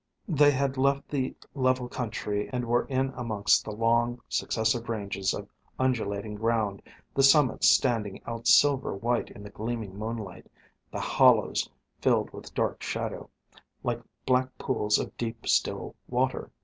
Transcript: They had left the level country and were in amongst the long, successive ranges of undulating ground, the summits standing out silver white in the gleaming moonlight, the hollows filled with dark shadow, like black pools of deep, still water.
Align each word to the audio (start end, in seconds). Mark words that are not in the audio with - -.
They 0.27 0.49
had 0.49 0.77
left 0.77 1.09
the 1.09 1.35
level 1.53 1.87
country 1.87 2.49
and 2.51 2.65
were 2.65 2.85
in 2.87 3.09
amongst 3.15 3.63
the 3.63 3.71
long, 3.71 4.19
successive 4.27 4.89
ranges 4.89 5.31
of 5.31 5.47
undulating 5.77 6.33
ground, 6.33 6.81
the 7.13 7.21
summits 7.21 7.69
standing 7.69 8.19
out 8.25 8.47
silver 8.47 8.95
white 8.95 9.29
in 9.29 9.43
the 9.43 9.51
gleaming 9.51 9.95
moonlight, 9.95 10.51
the 10.91 10.99
hollows 11.01 11.69
filled 11.99 12.31
with 12.31 12.55
dark 12.55 12.81
shadow, 12.81 13.29
like 13.83 14.01
black 14.25 14.57
pools 14.57 14.97
of 14.97 15.15
deep, 15.17 15.45
still 15.47 15.93
water. 16.07 16.51